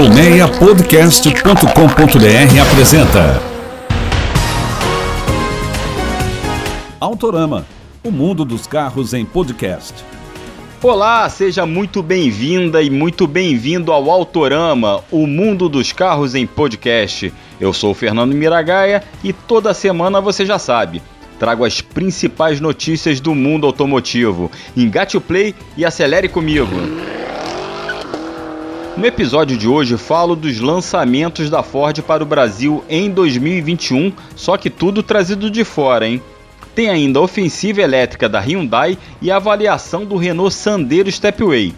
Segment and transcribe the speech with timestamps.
[0.00, 3.42] Colmeiapodcast.com.br apresenta
[6.98, 7.66] Autorama,
[8.02, 9.92] o mundo dos carros em podcast.
[10.82, 17.30] Olá, seja muito bem-vinda e muito bem-vindo ao Autorama, o mundo dos carros em podcast.
[17.60, 21.02] Eu sou o Fernando Miragaia e toda semana você já sabe,
[21.38, 24.50] trago as principais notícias do mundo automotivo.
[24.74, 27.19] Engate o play e acelere comigo.
[28.96, 34.56] No episódio de hoje falo dos lançamentos da Ford para o Brasil em 2021, só
[34.56, 36.20] que tudo trazido de fora, hein?
[36.74, 41.72] Tem ainda a ofensiva elétrica da Hyundai e a avaliação do Renault Sandero Stepway.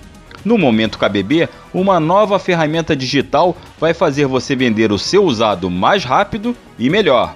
[0.44, 6.04] No momento KBB, uma nova ferramenta digital vai fazer você vender o seu usado mais
[6.04, 7.34] rápido e melhor.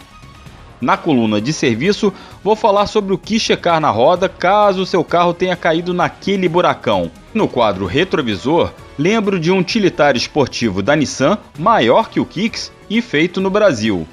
[0.80, 2.12] Na coluna de serviço,
[2.46, 6.48] vou falar sobre o que checar na roda caso o seu carro tenha caído naquele
[6.48, 7.10] buracão.
[7.34, 13.02] No quadro retrovisor, lembro de um utilitário esportivo da Nissan maior que o Kicks e
[13.02, 14.06] feito no Brasil.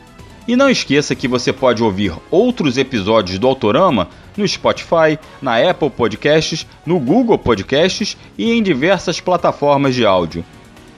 [0.47, 5.91] E não esqueça que você pode ouvir outros episódios do Autorama no Spotify, na Apple
[5.91, 10.43] Podcasts, no Google Podcasts e em diversas plataformas de áudio.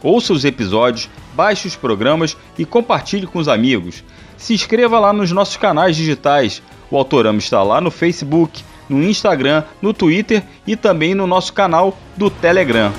[0.02, 4.06] Ouça os episódios, baixe os programas e compartilhe com os amigos
[4.38, 6.62] se inscreva lá nos nossos canais digitais.
[6.90, 11.98] O Autorama está lá no Facebook, no Instagram, no Twitter e também no nosso canal
[12.16, 12.92] do Telegram.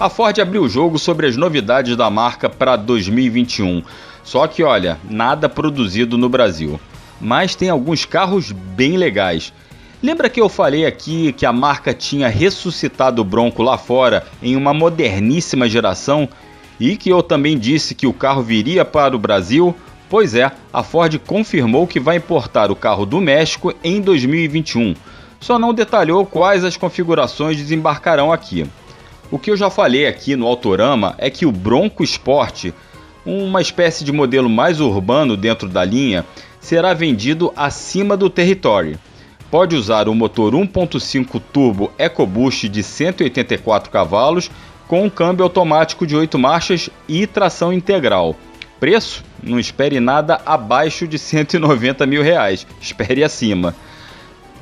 [0.00, 3.82] A Ford abriu o jogo sobre as novidades da marca para 2021.
[4.24, 6.80] Só que olha, nada produzido no Brasil.
[7.20, 9.52] Mas tem alguns carros bem legais.
[10.02, 14.56] Lembra que eu falei aqui que a marca tinha ressuscitado o Bronco lá fora em
[14.56, 16.28] uma moderníssima geração
[16.78, 19.74] e que eu também disse que o carro viria para o Brasil?
[20.14, 24.94] Pois é, a Ford confirmou que vai importar o carro do México em 2021.
[25.40, 28.64] Só não detalhou quais as configurações desembarcarão aqui.
[29.28, 32.66] O que eu já falei aqui no Autorama é que o Bronco Sport,
[33.26, 36.24] uma espécie de modelo mais urbano dentro da linha,
[36.60, 38.96] será vendido acima do território.
[39.50, 44.48] Pode usar o motor 1.5 turbo EcoBoost de 184 cavalos
[44.86, 48.36] com um câmbio automático de 8 marchas e tração integral.
[48.78, 49.33] Preço?
[49.44, 53.74] Não espere nada abaixo de 190 mil reais, espere acima.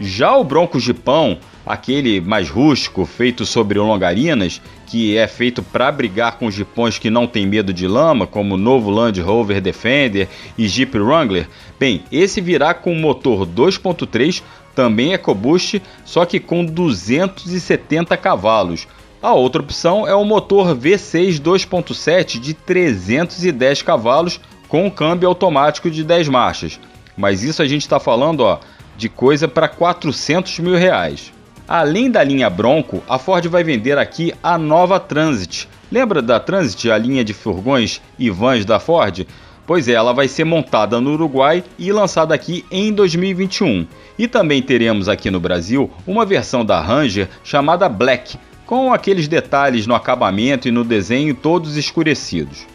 [0.01, 6.39] Já o Bronco Gipão, aquele mais rústico, feito sobre longarinas, que é feito para brigar
[6.39, 10.29] com jipões que não tem medo de lama, como o novo Land Rover Defender
[10.59, 14.43] e Jeep Wrangler, bem, esse virá com motor 2.3,
[14.75, 18.89] também EcoBoost, só que com 270 cavalos,
[19.23, 24.41] a outra opção é o motor V6 2.7 de 310 cavalos
[24.73, 26.81] com câmbio automático de 10 marchas.
[27.15, 28.59] Mas isso a gente está falando ó,
[28.97, 31.31] de coisa para 400 mil reais.
[31.69, 35.69] Além da linha Bronco, a Ford vai vender aqui a nova Transit.
[35.91, 39.27] Lembra da Transit, a linha de furgões e vans da Ford?
[39.67, 43.87] Pois é, ela vai ser montada no Uruguai e lançada aqui em 2021.
[44.19, 49.87] E também teremos aqui no Brasil uma versão da Ranger chamada Black, com aqueles detalhes
[49.87, 52.73] no acabamento e no desenho todos escurecidos.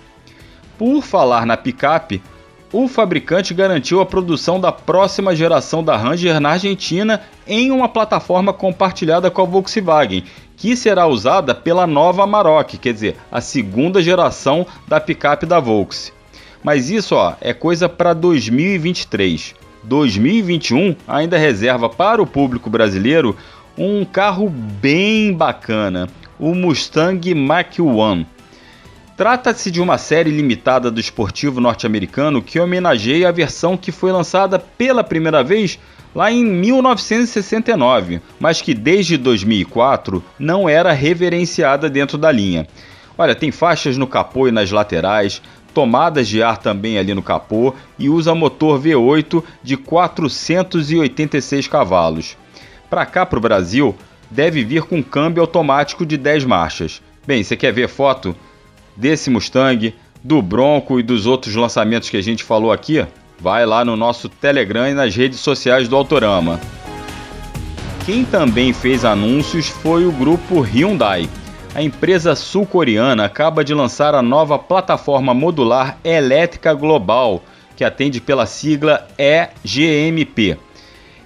[0.77, 2.21] Por falar na picape,
[2.71, 8.51] o fabricante garantiu a produção da próxima geração da Ranger na Argentina em uma plataforma
[8.51, 10.23] compartilhada com a Volkswagen,
[10.57, 16.11] que será usada pela nova Amarok, quer dizer, a segunda geração da picape da Volks.
[16.63, 19.55] Mas isso ó, é coisa para 2023.
[19.83, 23.37] 2021 ainda reserva para o público brasileiro
[23.77, 28.25] um carro bem bacana, o Mustang Mach-1.
[29.17, 34.59] Trata-se de uma série limitada do esportivo norte-americano que homenageia a versão que foi lançada
[34.59, 35.79] pela primeira vez
[36.13, 42.67] lá em 1969, mas que desde 2004 não era reverenciada dentro da linha.
[43.17, 45.41] Olha, tem faixas no capô e nas laterais,
[45.73, 52.37] tomadas de ar também ali no capô e usa motor V8 de 486 cavalos
[52.87, 53.95] para cá para o Brasil,
[54.29, 57.01] deve vir com câmbio automático de 10 marchas.
[57.25, 58.35] Bem, você quer ver foto
[58.97, 63.05] desse Mustang, do Bronco e dos outros lançamentos que a gente falou aqui?
[63.39, 66.59] Vai lá no nosso Telegram e nas redes sociais do Autorama.
[68.05, 71.29] Quem também fez anúncios foi o grupo Hyundai.
[71.75, 77.43] A empresa sul-coreana acaba de lançar a nova plataforma modular elétrica global,
[77.75, 80.57] que atende pela sigla EGMP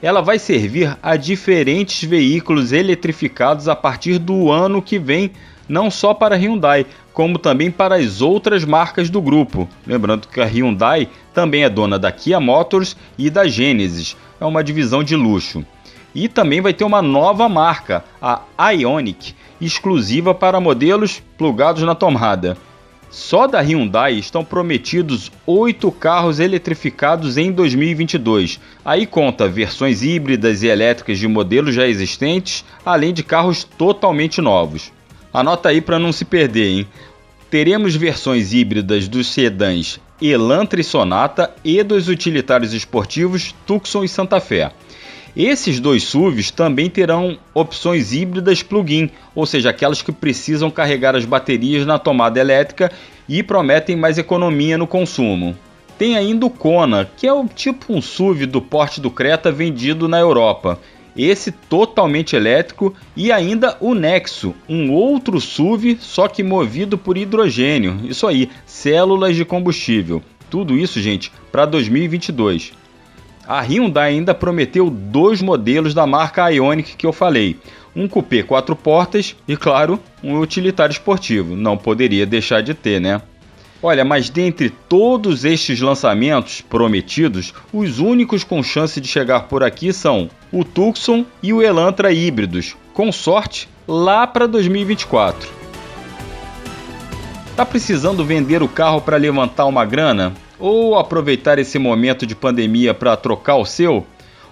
[0.01, 5.31] ela vai servir a diferentes veículos eletrificados a partir do ano que vem,
[5.69, 9.67] não só para Hyundai, como também para as outras marcas do grupo.
[9.85, 14.63] Lembrando que a Hyundai também é dona da Kia Motors e da Genesis, é uma
[14.63, 15.65] divisão de luxo.
[16.13, 22.57] E também vai ter uma nova marca, a Ionic, exclusiva para modelos plugados na tomada.
[23.09, 28.57] Só da Hyundai estão prometidos oito carros eletrificados em 2022.
[28.85, 34.93] Aí conta versões híbridas e elétricas de modelos já existentes, além de carros totalmente novos.
[35.33, 36.87] Anota aí para não se perder, hein?
[37.49, 44.39] Teremos versões híbridas dos sedãs Elantra e Sonata e dos utilitários esportivos Tucson e Santa
[44.39, 44.71] Fé.
[45.35, 51.25] Esses dois SUVs também terão opções híbridas plug-in, ou seja, aquelas que precisam carregar as
[51.25, 52.91] baterias na tomada elétrica
[53.27, 55.57] e prometem mais economia no consumo.
[55.97, 60.07] Tem ainda o Kona, que é o tipo um SUV do porte do Creta vendido
[60.07, 60.77] na Europa.
[61.15, 67.99] Esse totalmente elétrico e ainda o Nexo, um outro SUV só que movido por hidrogênio.
[68.05, 70.23] Isso aí, células de combustível.
[70.49, 72.73] Tudo isso, gente, para 2022.
[73.47, 77.57] A Hyundai ainda prometeu dois modelos da marca Ioniq que eu falei.
[77.93, 81.55] Um coupé quatro portas e, claro, um utilitário esportivo.
[81.55, 83.21] Não poderia deixar de ter, né?
[83.83, 89.91] Olha, mas dentre todos estes lançamentos prometidos, os únicos com chance de chegar por aqui
[89.91, 95.49] são o Tucson e o Elantra híbridos, com sorte lá para 2024.
[97.55, 100.31] Tá precisando vender o carro para levantar uma grana?
[100.59, 104.05] Ou aproveitar esse momento de pandemia para trocar o seu?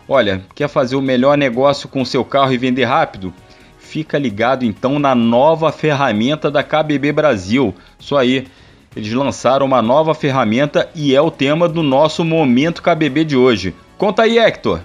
[0.08, 3.32] Olha, quer fazer o melhor negócio com seu carro e vender rápido?
[3.78, 7.76] Fica ligado então na nova ferramenta da KBB Brasil.
[8.00, 8.48] Isso aí,
[8.96, 13.76] eles lançaram uma nova ferramenta e é o tema do nosso Momento KBB de hoje.
[13.98, 14.82] Conta aí, Hector!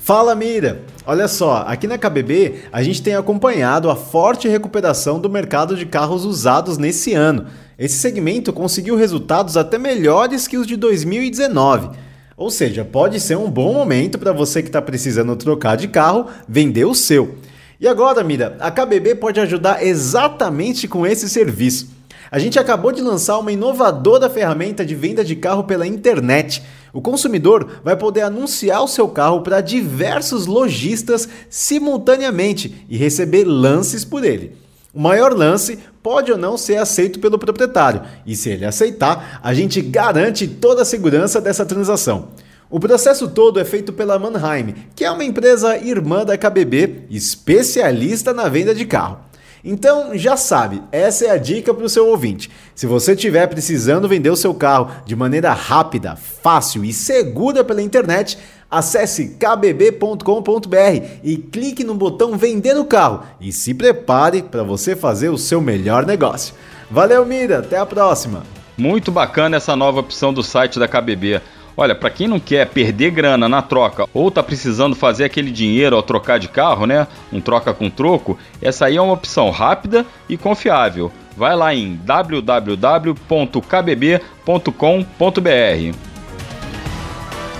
[0.00, 0.82] Fala Mira!
[1.06, 5.86] Olha só, aqui na KBB a gente tem acompanhado a forte recuperação do mercado de
[5.86, 7.46] carros usados nesse ano.
[7.78, 11.90] Esse segmento conseguiu resultados até melhores que os de 2019.
[12.36, 16.26] Ou seja, pode ser um bom momento para você que está precisando trocar de carro
[16.48, 17.36] vender o seu.
[17.80, 21.96] E agora, Mira, a KBB pode ajudar exatamente com esse serviço.
[22.30, 26.62] A gente acabou de lançar uma inovadora ferramenta de venda de carro pela internet.
[26.92, 34.04] O consumidor vai poder anunciar o seu carro para diversos lojistas simultaneamente e receber lances
[34.04, 34.56] por ele.
[34.92, 39.52] O maior lance pode ou não ser aceito pelo proprietário, e se ele aceitar, a
[39.52, 42.28] gente garante toda a segurança dessa transação.
[42.70, 48.32] O processo todo é feito pela Mannheim, que é uma empresa irmã da KBB, especialista
[48.32, 49.25] na venda de carro.
[49.68, 52.48] Então já sabe, essa é a dica para o seu ouvinte.
[52.72, 57.82] Se você estiver precisando vender o seu carro de maneira rápida, fácil e segura pela
[57.82, 64.96] internet, Acesse kbb.com.br e clique no botão Vender o carro e se prepare para você
[64.96, 66.52] fazer o seu melhor negócio.
[66.90, 68.42] Valeu, Mira, até a próxima.
[68.76, 71.40] Muito bacana essa nova opção do site da KBB.
[71.76, 75.94] Olha, para quem não quer perder grana na troca ou tá precisando fazer aquele dinheiro
[75.94, 77.06] ao trocar de carro, né?
[77.30, 81.12] Um troca com troco, essa aí é uma opção rápida e confiável.
[81.36, 83.16] Vai lá em www.kbb.com.br.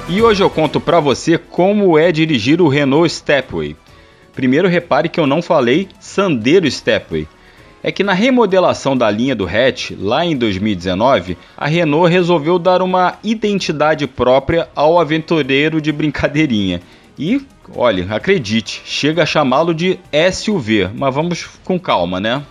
[0.08, 3.76] E hoje eu conto para você como é dirigir o Renault Stepway.
[4.34, 7.28] Primeiro repare que eu não falei Sandero Stepway.
[7.86, 12.82] É que na remodelação da linha do hatch, lá em 2019, a Renault resolveu dar
[12.82, 16.80] uma identidade própria ao aventureiro de brincadeirinha.
[17.16, 17.40] E,
[17.72, 20.00] olha, acredite, chega a chamá-lo de
[20.32, 22.42] SUV, mas vamos com calma, né?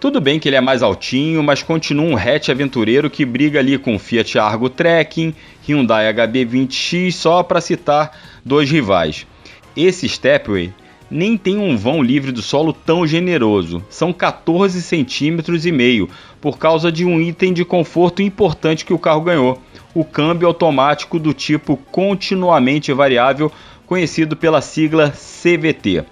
[0.00, 3.78] Tudo bem que ele é mais altinho, mas continua um hatch aventureiro que briga ali
[3.78, 5.32] com Fiat Argo Trekking,
[5.64, 9.28] Hyundai HB20X, só para citar dois rivais.
[9.76, 10.72] Esse Stepway
[11.12, 16.08] nem tem um vão livre do solo tão generoso, são 14 centímetros e meio,
[16.40, 19.60] por causa de um item de conforto importante que o carro ganhou,
[19.94, 23.52] o câmbio automático do tipo continuamente variável,
[23.86, 26.02] conhecido pela sigla CVT.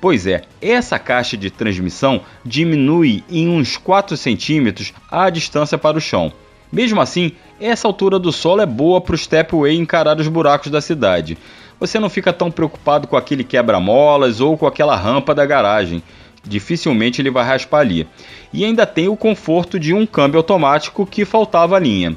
[0.00, 6.00] Pois é, essa caixa de transmissão diminui em uns 4 centímetros a distância para o
[6.00, 6.32] chão.
[6.72, 10.80] Mesmo assim, essa altura do solo é boa para o Stepway encarar os buracos da
[10.80, 11.36] cidade.
[11.78, 16.02] Você não fica tão preocupado com aquele quebra-molas ou com aquela rampa da garagem.
[16.42, 18.06] Dificilmente ele vai raspar ali.
[18.52, 22.16] E ainda tem o conforto de um câmbio automático que faltava a linha.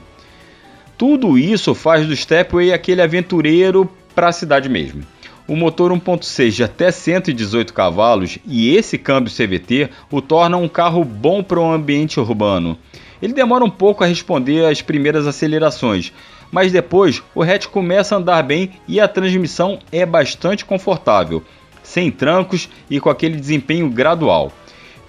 [0.97, 5.03] Tudo isso faz do Stepway aquele aventureiro para a cidade mesmo.
[5.47, 11.03] O motor 1.6 de até 118 cavalos e esse câmbio CVT o torna um carro
[11.03, 12.77] bom para o ambiente urbano.
[13.21, 16.13] Ele demora um pouco a responder às primeiras acelerações,
[16.51, 21.43] mas depois o hatch começa a andar bem e a transmissão é bastante confortável,
[21.83, 24.51] sem trancos e com aquele desempenho gradual.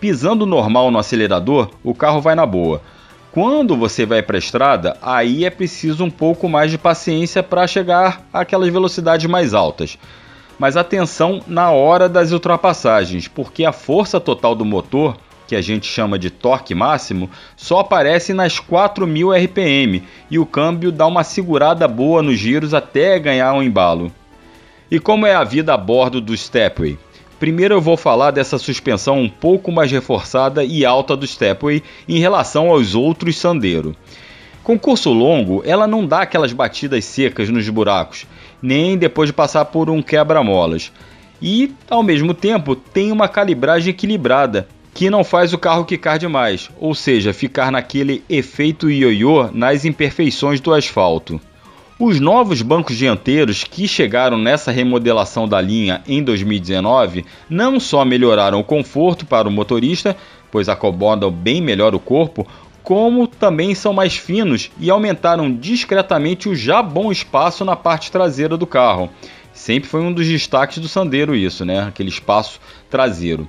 [0.00, 2.80] Pisando normal no acelerador, o carro vai na boa.
[3.32, 7.66] Quando você vai para a estrada, aí é preciso um pouco mais de paciência para
[7.66, 9.96] chegar àquelas velocidades mais altas.
[10.58, 15.16] Mas atenção na hora das ultrapassagens, porque a força total do motor,
[15.50, 20.92] que a gente chama de torque máximo, só aparece nas 4000 RPM e o câmbio
[20.92, 24.12] dá uma segurada boa nos giros até ganhar um embalo.
[24.88, 26.96] E como é a vida a bordo do Stepway?
[27.40, 32.20] Primeiro eu vou falar dessa suspensão um pouco mais reforçada e alta do Stepway em
[32.20, 33.96] relação aos outros Sandero.
[34.62, 38.24] Com curso longo, ela não dá aquelas batidas secas nos buracos,
[38.62, 40.92] nem depois de passar por um quebra-molas.
[41.42, 46.70] E, ao mesmo tempo, tem uma calibragem equilibrada, que não faz o carro quicar demais,
[46.78, 51.40] ou seja, ficar naquele efeito ioiô nas imperfeições do asfalto.
[51.98, 58.58] Os novos bancos dianteiros que chegaram nessa remodelação da linha em 2019 não só melhoraram
[58.58, 60.16] o conforto para o motorista,
[60.50, 62.46] pois acomodam bem melhor o corpo,
[62.82, 68.56] como também são mais finos e aumentaram discretamente o já bom espaço na parte traseira
[68.56, 69.10] do carro.
[69.52, 71.82] Sempre foi um dos destaques do Sandero isso, né?
[71.82, 73.46] Aquele espaço traseiro.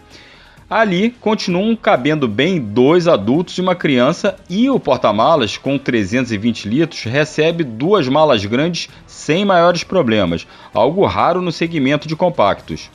[0.72, 7.04] Ali continuam cabendo bem dois adultos e uma criança, e o porta-malas, com 320 litros,
[7.04, 12.90] recebe duas malas grandes sem maiores problemas, algo raro no segmento de compactos.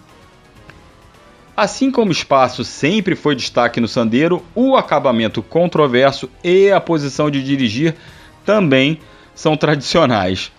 [1.54, 7.30] Assim como o espaço sempre foi destaque no Sandero, o acabamento controverso e a posição
[7.30, 7.94] de dirigir
[8.42, 8.98] também
[9.34, 10.50] são tradicionais.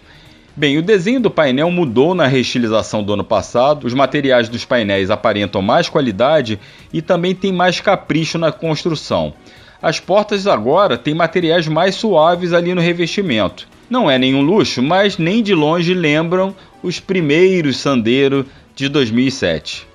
[0.60, 5.12] Bem, o desenho do painel mudou na reestilização do ano passado, os materiais dos painéis
[5.12, 6.60] aparentam mais qualidade
[6.92, 9.36] e também tem mais capricho na construção.
[9.80, 13.68] As portas agora têm materiais mais suaves ali no revestimento.
[13.88, 18.44] Não é nenhum luxo, mas nem de longe lembram os primeiros Sandero
[18.76, 19.88] de 2007.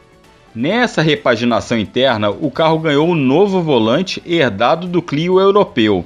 [0.54, 6.04] Nessa repaginação interna, o carro ganhou um novo volante herdado do Clio europeu.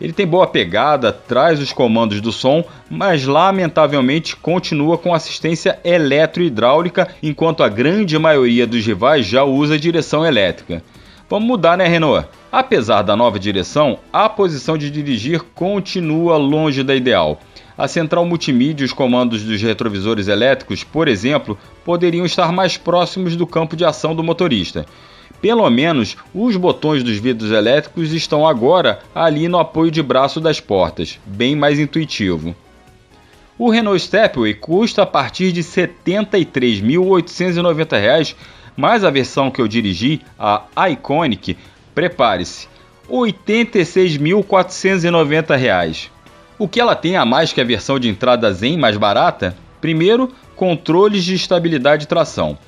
[0.00, 7.08] Ele tem boa pegada, traz os comandos do som, mas lamentavelmente continua com assistência eletro-hidráulica,
[7.22, 10.82] enquanto a grande maioria dos rivais já usa direção elétrica.
[11.28, 12.28] Vamos mudar, né, Renault?
[12.52, 17.40] Apesar da nova direção, a posição de dirigir continua longe da ideal.
[17.76, 23.34] A central multimídia e os comandos dos retrovisores elétricos, por exemplo, poderiam estar mais próximos
[23.34, 24.86] do campo de ação do motorista.
[25.40, 30.60] Pelo menos os botões dos vidros elétricos estão agora ali no apoio de braço das
[30.60, 32.56] portas, bem mais intuitivo.
[33.58, 35.66] O Renault Stepway custa a partir de R$
[36.06, 38.34] 73.890,
[38.76, 41.56] mas a versão que eu dirigi, a Iconic,
[41.94, 42.66] prepare-se,
[43.08, 46.08] R$ 86.490.
[46.58, 49.56] O que ela tem a mais que a versão de entrada Zen mais barata?
[49.80, 52.58] Primeiro, controles de estabilidade e tração.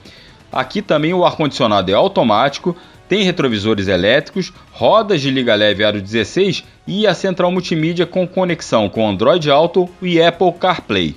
[0.56, 2.74] Aqui também o ar-condicionado é automático,
[3.06, 8.88] tem retrovisores elétricos, rodas de liga leve aro 16 e a central multimídia com conexão
[8.88, 11.14] com Android Auto e Apple CarPlay.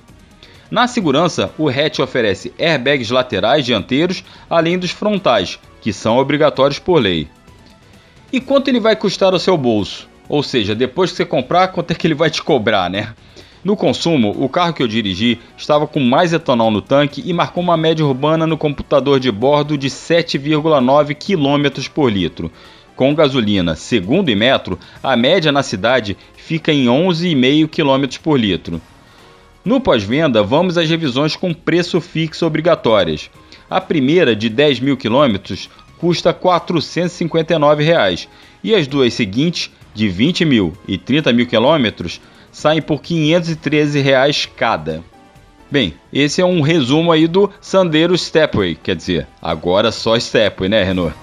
[0.70, 7.02] Na segurança, o hatch oferece airbags laterais dianteiros, além dos frontais, que são obrigatórios por
[7.02, 7.30] lei.
[8.34, 10.10] E quanto ele vai custar ao seu bolso?
[10.28, 13.14] Ou seja, depois que você comprar, quanto é que ele vai te cobrar, né?
[13.64, 17.62] No consumo, o carro que eu dirigi estava com mais etanol no tanque e marcou
[17.62, 22.50] uma média urbana no computador de bordo de 7,9 km por litro.
[22.96, 28.82] Com gasolina, segundo e metro, a média na cidade fica em 11,5 km por litro.
[29.64, 33.30] No pós-venda, vamos às revisões com preço fixo obrigatórias.
[33.70, 38.28] A primeira, de 10 mil quilômetros, custa 459 reais,
[38.64, 42.22] e as duas seguintes de 20 mil e 30 mil quilômetros
[42.52, 45.04] saem por 513 reais cada.
[45.72, 50.84] Bem, esse é um resumo aí do Sandero Stepway, quer dizer, agora só Stepway, né,
[50.84, 51.16] Renault?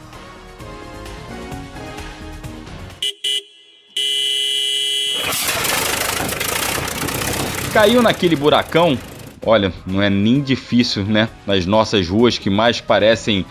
[7.73, 8.97] Caiu naquele buracão?
[9.45, 11.29] Olha, não é nem difícil, né?
[11.47, 13.45] Nas nossas ruas que mais parecem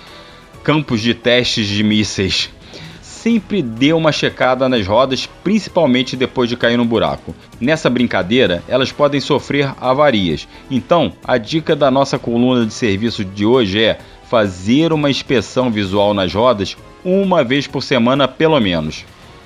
[0.64, 2.50] campos de testes de mísseis
[3.26, 7.34] sempre dê uma checada nas rodas, principalmente depois de cair no buraco.
[7.60, 10.48] Nessa brincadeira, elas podem sofrer avarias.
[10.70, 13.98] Então, a dica da nossa coluna de serviço de hoje é
[14.30, 19.04] fazer uma inspeção visual nas rodas uma vez por semana, pelo menos.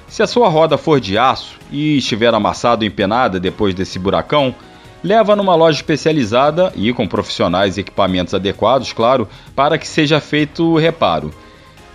[0.09, 4.53] Se a sua roda for de aço e estiver amassada ou empenada depois desse buracão,
[5.01, 10.65] leva numa loja especializada e com profissionais e equipamentos adequados, claro, para que seja feito
[10.65, 11.33] o reparo.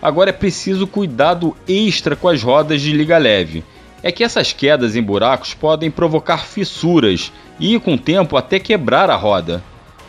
[0.05, 3.65] Agora é preciso cuidado extra com as rodas de liga leve.
[4.03, 9.09] É que essas quedas em buracos podem provocar fissuras e, com o tempo, até quebrar
[9.09, 9.65] a roda.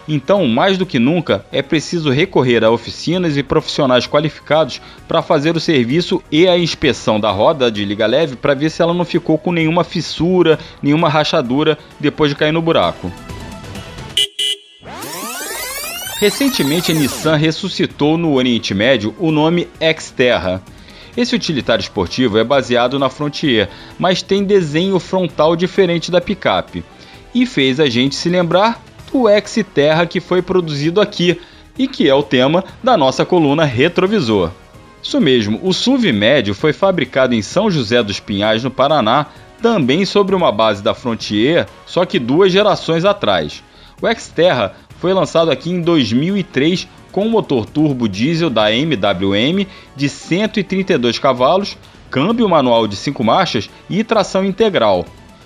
[0.06, 5.56] Então, mais do que nunca, é preciso recorrer a oficinas e profissionais qualificados para fazer
[5.56, 9.06] o serviço e a inspeção da roda de liga leve para ver se ela não
[9.06, 13.10] ficou com nenhuma fissura, nenhuma rachadura depois de cair no buraco.
[16.18, 19.68] Recentemente, a Nissan ressuscitou no Oriente Médio o nome
[20.00, 20.64] Xterra.
[21.16, 23.70] Esse utilitário esportivo é baseado na Frontier,
[24.00, 26.86] mas tem desenho frontal diferente da picape.
[27.34, 28.82] E fez a gente se lembrar
[29.12, 31.40] do Xterra que foi produzido aqui
[31.78, 34.52] e que é o tema da nossa coluna Retrovisor.
[35.04, 39.28] Isso mesmo, o SUV médio foi fabricado em São José dos Pinhais, no Paraná,
[39.62, 43.62] também sobre uma base da Frontier, só que duas gerações atrás.
[44.02, 51.18] O Xterra foi lançado aqui em 2003 com motor turbo diesel da MWM de 132
[51.18, 51.78] cavalos,
[52.10, 55.06] câmbio manual de 5 marchas e tração integral.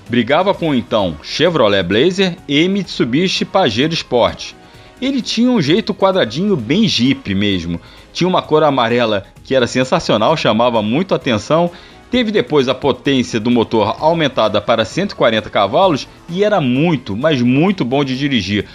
[0.09, 4.53] Brigava com então Chevrolet Blazer e Mitsubishi Pajero Sport.
[4.99, 7.79] Ele tinha um jeito quadradinho bem Jeep mesmo.
[8.11, 11.71] Tinha uma cor amarela que era sensacional, chamava muito atenção.
[12.09, 17.85] Teve depois a potência do motor aumentada para 140 cavalos e era muito, mas muito
[17.85, 18.65] bom de dirigir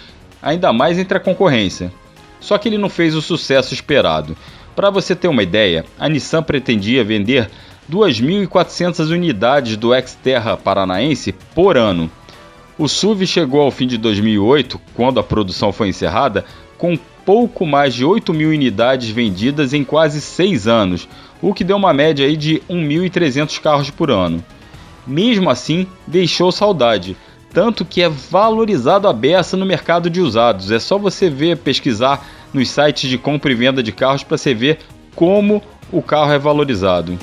[0.45, 1.91] ainda mais entre a concorrência.
[2.39, 4.37] Só que ele não fez o sucesso esperado.
[4.75, 7.49] Para você ter uma ideia, a Nissan pretendia vender
[7.91, 12.11] 2.400 unidades do Xterra paranaense por ano.
[12.77, 16.45] O SUV chegou ao fim de 2008, quando a produção foi encerrada,
[16.77, 21.07] com pouco mais de 8 mil unidades vendidas em quase 6 anos,
[21.41, 24.43] o que deu uma média aí de 1.300 carros por ano.
[25.07, 27.15] Mesmo assim, deixou saudade,
[27.55, 30.71] tanto que é valorizado a beça no mercado de usados.
[30.71, 34.53] É só você ver, pesquisar nos sites de compra e venda de carros para você
[34.53, 34.79] ver
[35.15, 37.17] como o carro é valorizado.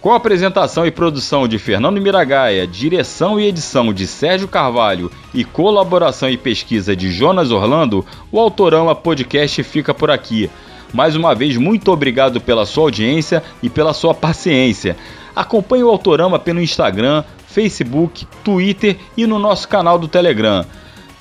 [0.00, 5.44] Com a apresentação e produção de Fernando Miragaia, direção e edição de Sérgio Carvalho e
[5.44, 10.48] colaboração e pesquisa de Jonas Orlando, o Autorama Podcast fica por aqui.
[10.94, 14.96] Mais uma vez, muito obrigado pela sua audiência e pela sua paciência.
[15.38, 20.66] Acompanhe o Autorama pelo Instagram, Facebook, Twitter e no nosso canal do Telegram.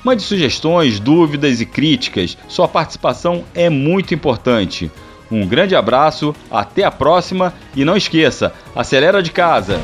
[0.03, 2.35] Mande sugestões, dúvidas e críticas.
[2.47, 4.89] Sua participação é muito importante.
[5.29, 9.79] Um grande abraço, até a próxima e não esqueça, acelera de casa.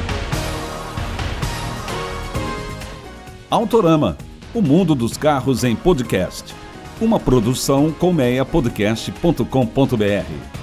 [3.51, 4.17] Autorama,
[4.51, 6.55] o mundo dos carros em podcast.
[6.99, 10.62] Uma produção colmeiapodcast.com.br.